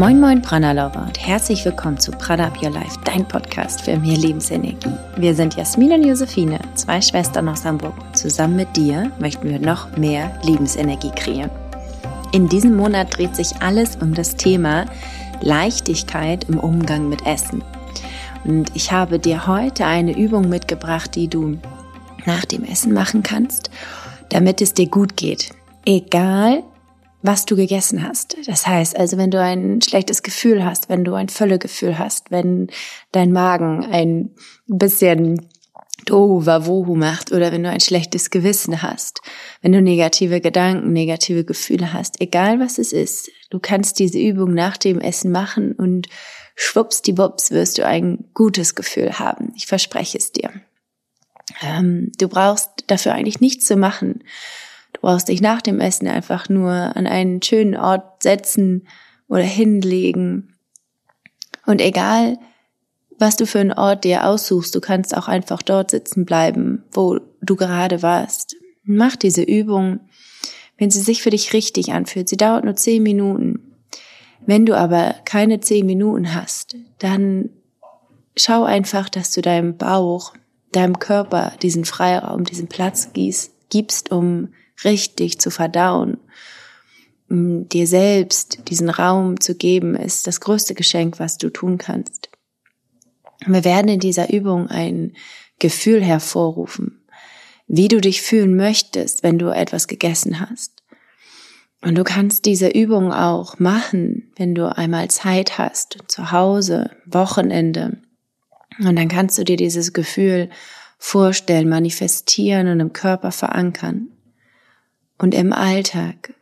[0.00, 3.98] Moin Moin Prana Lover und herzlich willkommen zu Prana Up Your Life, dein Podcast für
[3.98, 4.94] mehr Lebensenergie.
[5.18, 9.94] Wir sind Jasmin und Josephine, zwei Schwestern aus Hamburg zusammen mit dir möchten wir noch
[9.98, 11.50] mehr Lebensenergie kreieren.
[12.32, 14.86] In diesem Monat dreht sich alles um das Thema
[15.42, 17.62] Leichtigkeit im Umgang mit Essen.
[18.44, 21.58] Und ich habe dir heute eine Übung mitgebracht, die du
[22.24, 23.70] nach dem Essen machen kannst,
[24.30, 25.50] damit es dir gut geht.
[25.84, 26.62] Egal,
[27.22, 28.36] was du gegessen hast.
[28.46, 32.68] Das heißt also, wenn du ein schlechtes Gefühl hast, wenn du ein Völlegefühl hast, wenn
[33.12, 34.30] dein Magen ein
[34.66, 35.48] bisschen
[36.06, 39.20] Tohuwabohu macht oder wenn du ein schlechtes Gewissen hast,
[39.60, 44.54] wenn du negative Gedanken, negative Gefühle hast, egal was es ist, du kannst diese Übung
[44.54, 46.08] nach dem Essen machen und
[46.56, 49.52] schwuppsdiwupps wirst du ein gutes Gefühl haben.
[49.56, 50.50] Ich verspreche es dir.
[51.62, 54.22] Ähm, du brauchst dafür eigentlich nichts zu machen.
[55.00, 58.86] Du brauchst dich nach dem Essen einfach nur an einen schönen Ort setzen
[59.28, 60.54] oder hinlegen.
[61.64, 62.38] Und egal,
[63.18, 67.18] was du für einen Ort dir aussuchst, du kannst auch einfach dort sitzen bleiben, wo
[67.40, 68.56] du gerade warst.
[68.82, 70.00] Mach diese Übung,
[70.76, 72.28] wenn sie sich für dich richtig anfühlt.
[72.28, 73.76] Sie dauert nur zehn Minuten.
[74.44, 77.50] Wenn du aber keine zehn Minuten hast, dann
[78.36, 80.34] schau einfach, dass du deinem Bauch,
[80.72, 84.48] deinem Körper diesen Freiraum, diesen Platz gibst, um
[84.84, 86.18] richtig zu verdauen,
[87.28, 92.28] dir selbst diesen Raum zu geben, ist das größte Geschenk, was du tun kannst.
[93.46, 95.12] Wir werden in dieser Übung ein
[95.60, 97.02] Gefühl hervorrufen,
[97.68, 100.82] wie du dich fühlen möchtest, wenn du etwas gegessen hast.
[101.82, 108.02] Und du kannst diese Übung auch machen, wenn du einmal Zeit hast, zu Hause, Wochenende.
[108.78, 110.50] Und dann kannst du dir dieses Gefühl
[110.98, 114.08] vorstellen, manifestieren und im Körper verankern.
[115.20, 116.32] Und im Alltag,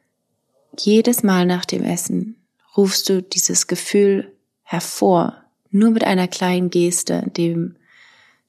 [0.78, 2.36] jedes Mal nach dem Essen,
[2.76, 7.74] rufst du dieses Gefühl hervor, nur mit einer kleinen Geste, dem,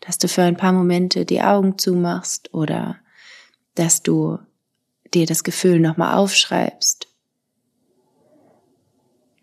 [0.02, 2.98] dass du für ein paar Momente die Augen zumachst oder
[3.74, 4.38] dass du
[5.16, 7.08] dir das Gefühl nochmal aufschreibst.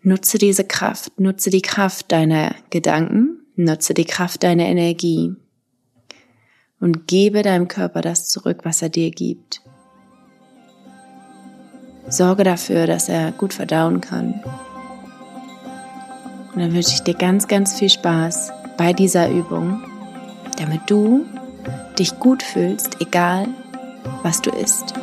[0.03, 5.35] Nutze diese Kraft, nutze die Kraft deiner Gedanken, nutze die Kraft deiner Energie
[6.79, 9.66] und gebe deinem Körper das zurück, was er dir gibt.
[12.09, 14.41] Sorge dafür, dass er gut verdauen kann.
[16.53, 19.83] Und dann wünsche ich dir ganz, ganz viel Spaß bei dieser Übung,
[20.57, 21.25] damit du
[21.99, 23.47] dich gut fühlst, egal
[24.23, 24.93] was du isst.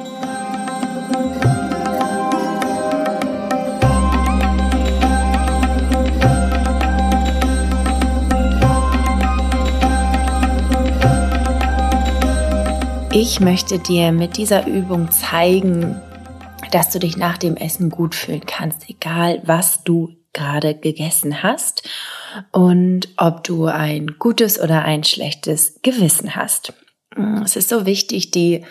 [13.12, 16.00] Ich möchte dir mit dieser Übung zeigen,
[16.74, 21.88] dass du dich nach dem Essen gut fühlen kannst, egal was du gerade gegessen hast
[22.50, 26.72] und ob du ein gutes oder ein schlechtes Gewissen hast.
[27.44, 28.64] Es ist so wichtig, die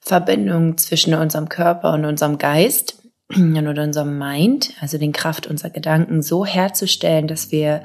[0.00, 6.22] Verbindung zwischen unserem Körper und unserem Geist und unserem Mind, also den Kraft unserer Gedanken,
[6.22, 7.84] so herzustellen, dass wir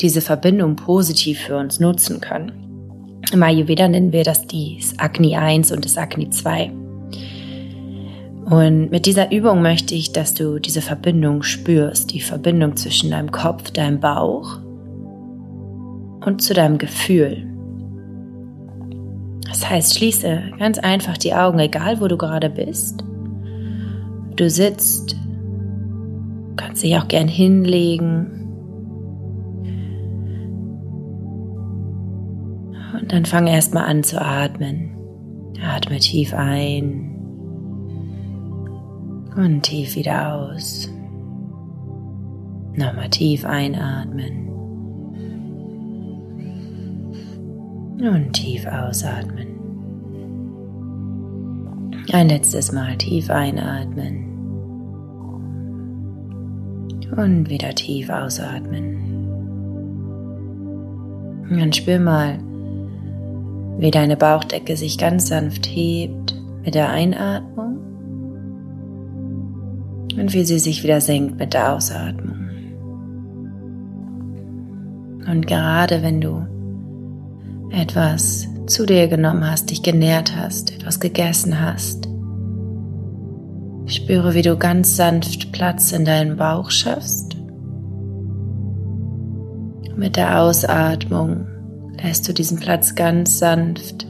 [0.00, 3.20] diese Verbindung positiv für uns nutzen können.
[3.30, 6.85] Im Ayurveda nennen wir das die Agni 1 und das Agni 2.
[8.46, 13.32] Und mit dieser Übung möchte ich, dass du diese Verbindung spürst, die Verbindung zwischen deinem
[13.32, 14.60] Kopf, deinem Bauch
[16.24, 17.44] und zu deinem Gefühl.
[19.48, 23.02] Das heißt, schließe ganz einfach die Augen, egal wo du gerade bist.
[24.36, 25.16] Du sitzt,
[26.54, 28.30] kannst dich auch gern hinlegen.
[33.00, 34.92] Und dann fange erstmal an zu atmen.
[35.60, 37.15] Atme tief ein
[39.36, 40.90] und tief wieder aus.
[42.74, 44.48] Nochmal tief einatmen.
[48.00, 49.46] Und tief ausatmen.
[52.12, 54.24] Ein letztes Mal tief einatmen.
[57.16, 58.96] Und wieder tief ausatmen.
[61.50, 62.38] Und spür mal,
[63.78, 66.34] wie deine Bauchdecke sich ganz sanft hebt
[66.64, 67.56] mit der Einatmung
[70.16, 72.48] und wie sie sich wieder senkt mit der Ausatmung.
[75.28, 76.46] Und gerade wenn du
[77.70, 82.08] etwas zu dir genommen hast, dich genährt hast, etwas gegessen hast,
[83.86, 87.36] spüre, wie du ganz sanft Platz in deinem Bauch schaffst.
[89.96, 91.46] Mit der Ausatmung
[92.02, 94.06] lässt du diesen Platz ganz sanft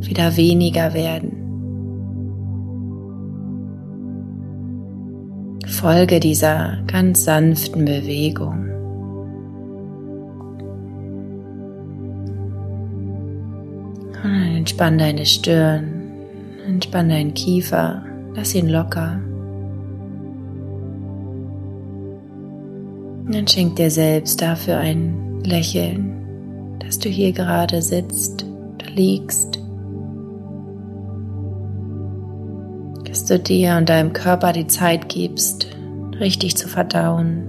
[0.00, 1.45] wieder weniger werden.
[5.86, 8.66] Folge dieser ganz sanften Bewegung.
[14.56, 16.02] Entspann deine Stirn,
[16.66, 18.02] entspann deinen Kiefer,
[18.34, 19.20] lass ihn locker.
[23.24, 28.44] Und dann schenk dir selbst dafür ein Lächeln, dass du hier gerade sitzt
[28.74, 29.60] oder liegst.
[33.04, 35.75] Dass du dir und deinem Körper die Zeit gibst,
[36.20, 37.48] richtig zu verdauen.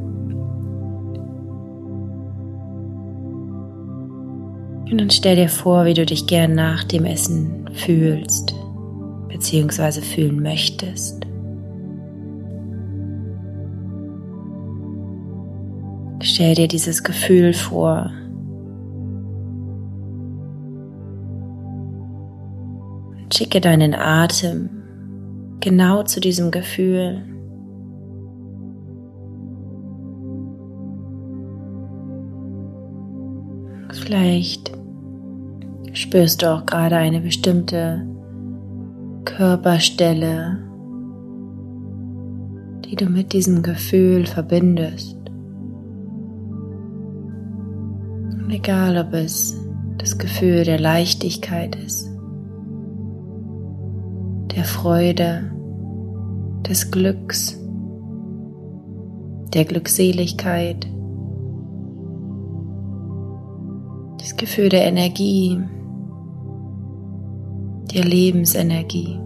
[4.89, 8.55] Und dann stell dir vor, wie du dich gern nach dem Essen fühlst,
[9.27, 11.27] beziehungsweise fühlen möchtest.
[16.21, 18.11] Stell dir dieses Gefühl vor.
[23.17, 24.69] Und schicke deinen Atem
[25.59, 27.36] genau zu diesem Gefühl.
[34.07, 34.71] Vielleicht
[35.91, 38.07] spürst du auch gerade eine bestimmte
[39.25, 40.59] Körperstelle,
[42.85, 45.17] die du mit diesem Gefühl verbindest.
[48.31, 49.61] Und egal, ob es
[49.97, 52.09] das Gefühl der Leichtigkeit ist,
[54.55, 55.51] der Freude,
[56.65, 57.61] des Glücks,
[59.53, 60.87] der Glückseligkeit,
[64.37, 65.59] Gefühl der Energie,
[67.93, 69.19] der Lebensenergie,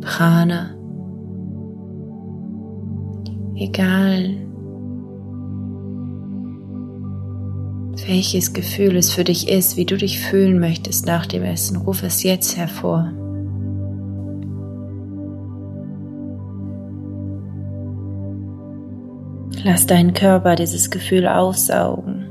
[0.00, 0.70] Prana.
[3.56, 4.36] Egal,
[8.06, 12.02] welches Gefühl es für dich ist, wie du dich fühlen möchtest nach dem Essen, ruf
[12.02, 13.12] es jetzt hervor.
[19.62, 22.29] Lass deinen Körper dieses Gefühl aufsaugen.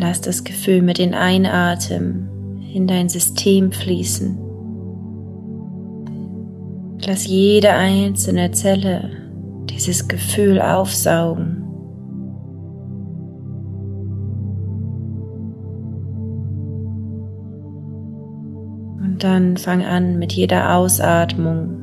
[0.00, 2.30] Lass das Gefühl mit den Einatmen
[2.72, 4.38] in dein System fließen.
[7.06, 9.10] Lass jede einzelne Zelle
[9.68, 11.62] dieses Gefühl aufsaugen.
[19.02, 21.76] Und dann fang an mit jeder Ausatmung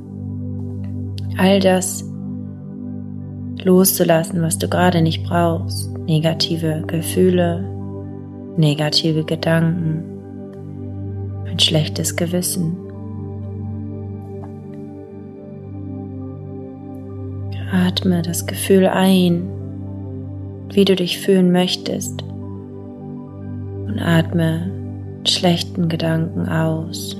[1.37, 2.03] all das
[3.63, 5.95] loszulassen, was du gerade nicht brauchst.
[5.99, 7.76] Negative Gefühle,
[8.57, 10.03] negative Gedanken,
[11.47, 12.77] ein schlechtes Gewissen.
[17.71, 19.49] Atme das Gefühl ein,
[20.71, 24.71] wie du dich fühlen möchtest und atme
[25.25, 27.15] schlechten Gedanken aus.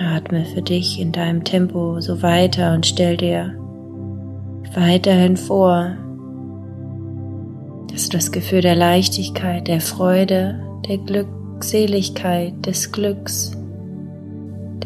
[0.00, 3.54] Atme für dich in deinem Tempo so weiter und stell dir
[4.76, 5.96] weiterhin vor,
[7.90, 13.52] dass du das Gefühl der Leichtigkeit, der Freude, der Glückseligkeit, des Glücks,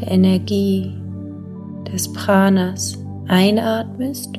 [0.00, 0.92] der Energie,
[1.92, 2.98] des Pranas
[3.28, 4.38] einatmest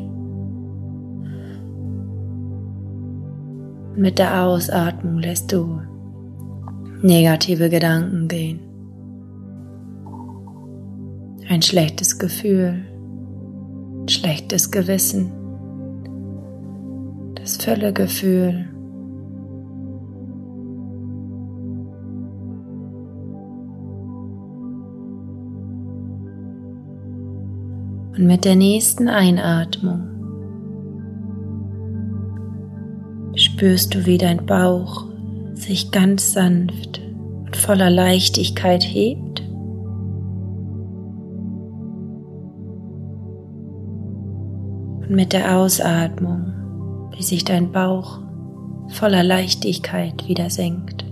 [3.95, 5.79] mit der Ausatmung lässt du
[7.01, 8.59] negative Gedanken gehen.
[11.47, 12.85] Ein schlechtes Gefühl,
[14.11, 15.31] schlechtes Gewissen,
[17.35, 18.69] das Völlegefühl.
[28.15, 30.13] Und mit der nächsten Einatmung
[33.35, 35.05] spürst du, wie dein Bauch
[35.53, 37.01] sich ganz sanft
[37.45, 39.42] und voller Leichtigkeit hebt
[45.03, 46.53] und mit der Ausatmung,
[47.15, 48.19] wie sich dein Bauch
[48.89, 51.05] voller Leichtigkeit wieder senkt.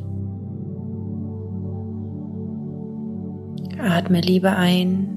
[3.79, 5.07] Atme Liebe ein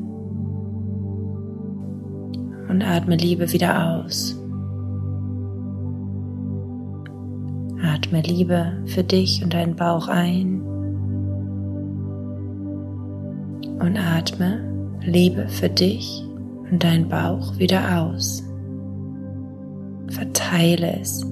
[2.69, 4.39] und atme Liebe wieder aus.
[7.83, 10.63] Atme Liebe für dich und deinen Bauch ein
[13.81, 14.61] und atme
[15.03, 16.25] Liebe für dich
[16.71, 18.43] und deinen Bauch wieder aus.
[20.15, 21.25] Verteile es.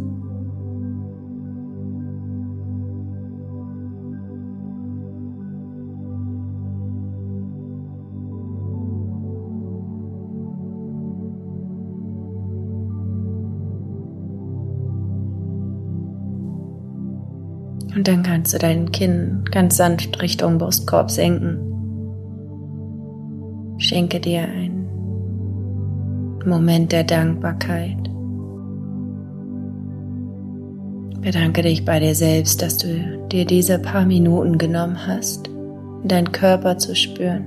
[17.95, 21.59] Und dann kannst du dein Kinn ganz sanft Richtung Brustkorb senken.
[23.79, 24.89] Schenke dir einen
[26.45, 28.12] Moment der Dankbarkeit.
[31.23, 35.49] Bedanke dich bei dir selbst, dass du dir diese paar Minuten genommen hast,
[36.03, 37.45] deinen Körper zu spüren,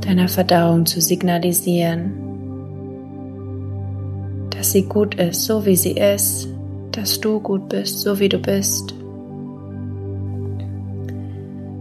[0.00, 2.12] deiner Verdauung zu signalisieren,
[4.50, 6.48] dass sie gut ist, so wie sie ist,
[6.90, 8.92] dass du gut bist, so wie du bist.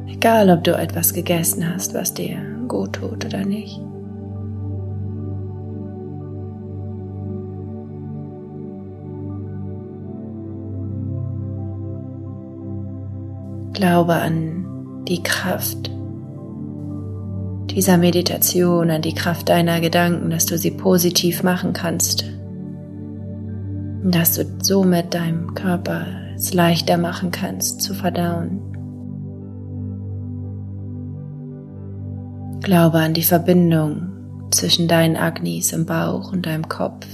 [0.07, 3.81] Egal, ob du etwas gegessen hast, was dir gut tut oder nicht.
[13.81, 15.91] Glaube an die Kraft
[17.71, 22.23] dieser Meditation, an die Kraft deiner Gedanken, dass du sie positiv machen kannst
[24.03, 28.59] dass du somit deinem Körper es leichter machen kannst zu verdauen.
[32.61, 34.09] Glaube an die Verbindung
[34.49, 37.05] zwischen deinen Agnis im Bauch und deinem Kopf.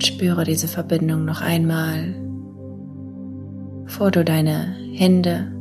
[0.00, 2.14] Spüre diese Verbindung noch einmal,
[3.84, 5.52] bevor du deine Hände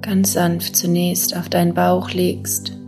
[0.00, 2.80] ganz sanft zunächst auf deinen Bauch legst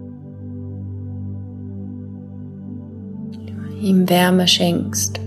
[3.83, 5.21] ihm Wärme schenkst.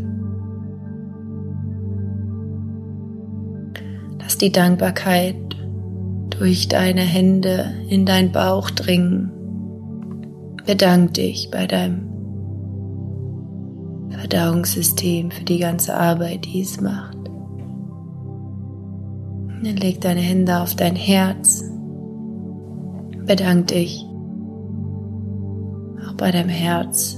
[4.19, 5.35] Lass die Dankbarkeit
[6.29, 9.31] durch deine Hände in dein Bauch dringen.
[10.65, 12.14] Bedank dich bei deinem
[14.25, 17.15] Verdauungssystem für die ganze Arbeit, die es macht.
[19.63, 21.63] Dann leg deine Hände auf dein Herz.
[23.27, 24.03] Bedank dich
[26.07, 27.17] auch bei deinem Herz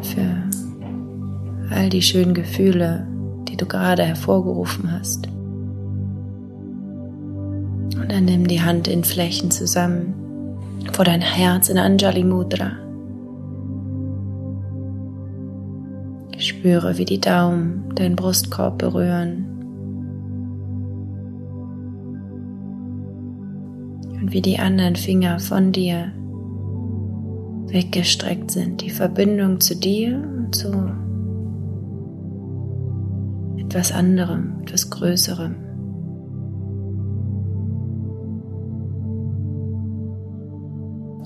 [0.00, 3.06] für all die schönen Gefühle,
[3.48, 5.26] die du gerade hervorgerufen hast.
[7.98, 10.14] Und dann nimm die Hand in Flächen zusammen
[10.92, 12.85] vor dein Herz in Anjali Mudra.
[16.58, 19.44] Spüre, wie die Daumen deinen Brustkorb berühren.
[24.20, 26.12] Und wie die anderen Finger von dir
[27.68, 28.80] weggestreckt sind.
[28.80, 30.72] Die Verbindung zu dir und zu
[33.58, 35.56] etwas anderem, etwas Größerem.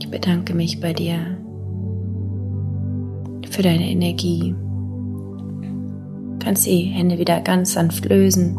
[0.00, 1.38] Ich bedanke mich bei dir
[3.48, 4.56] für deine Energie.
[6.40, 8.58] Kannst die Hände wieder ganz sanft lösen.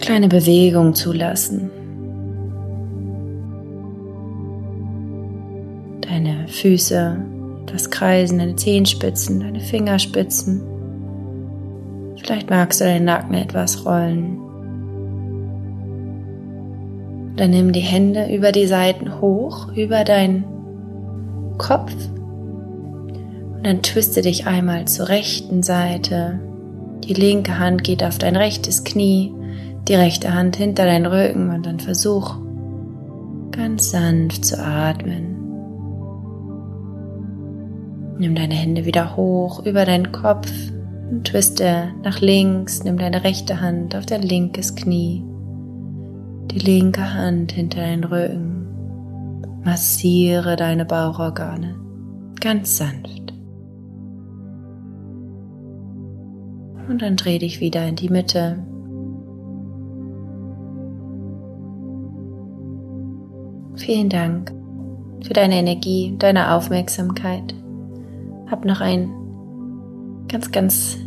[0.00, 1.70] Kleine Bewegung zulassen.
[6.00, 7.18] Deine Füße
[7.66, 10.62] das Kreisen, deine Zehenspitzen, deine Fingerspitzen.
[12.22, 14.38] Vielleicht magst du deinen Nacken etwas rollen.
[17.36, 20.44] Dann nimm die Hände über die Seiten hoch, über deinen
[21.58, 21.92] Kopf.
[23.66, 26.38] Dann twiste dich einmal zur rechten Seite.
[27.02, 29.34] Die linke Hand geht auf dein rechtes Knie,
[29.88, 32.36] die rechte Hand hinter deinen Rücken und dann versuch
[33.50, 35.34] ganz sanft zu atmen.
[38.18, 40.48] Nimm deine Hände wieder hoch über deinen Kopf
[41.10, 42.84] und twiste nach links.
[42.84, 45.24] Nimm deine rechte Hand auf dein linkes Knie,
[46.52, 48.68] die linke Hand hinter deinen Rücken.
[49.64, 51.74] Massiere deine Bauchorgane
[52.40, 53.25] ganz sanft.
[56.88, 58.58] Und dann dreh dich wieder in die Mitte.
[63.76, 64.52] Vielen Dank
[65.24, 67.54] für deine Energie, deine Aufmerksamkeit.
[68.50, 70.98] Hab noch einen ganz, ganz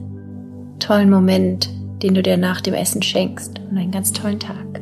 [0.79, 1.69] tollen Moment,
[2.03, 4.78] den du dir nach dem Essen schenkst und einen ganz tollen Tag.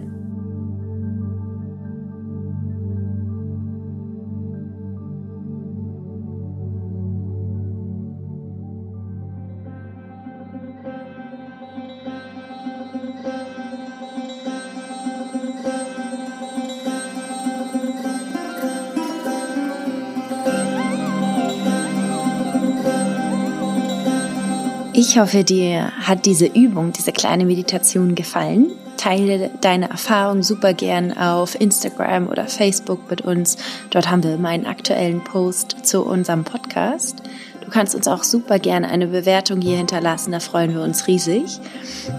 [25.00, 28.72] Ich hoffe, dir hat diese Übung, diese kleine Meditation gefallen.
[28.98, 33.58] Teile deine Erfahrung super gern auf Instagram oder Facebook mit uns.
[33.92, 37.22] Dort haben wir immer einen aktuellen Post zu unserem Podcast.
[37.64, 41.60] Du kannst uns auch super gerne eine Bewertung hier hinterlassen, da freuen wir uns riesig.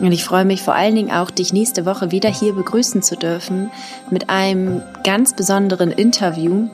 [0.00, 3.16] Und ich freue mich vor allen Dingen auch, dich nächste Woche wieder hier begrüßen zu
[3.16, 3.72] dürfen
[4.08, 6.68] mit einem ganz besonderen Interview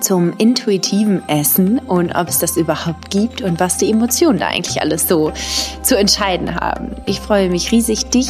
[0.00, 4.80] zum intuitiven Essen und ob es das überhaupt gibt und was die Emotionen da eigentlich
[4.80, 5.32] alles so
[5.82, 6.90] zu entscheiden haben.
[7.06, 8.28] Ich freue mich riesig, dich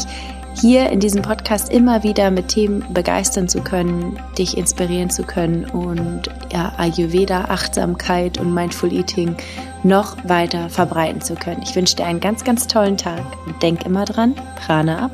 [0.60, 5.66] hier in diesem Podcast immer wieder mit Themen begeistern zu können, dich inspirieren zu können
[5.66, 9.36] und ja, Ayurveda, Achtsamkeit und Mindful Eating
[9.82, 11.62] noch weiter verbreiten zu können.
[11.62, 14.34] Ich wünsche dir einen ganz, ganz tollen Tag und denk immer dran,
[14.66, 15.12] Prana ab,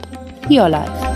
[0.48, 1.11] Your Life.